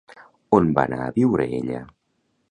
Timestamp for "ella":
1.61-1.83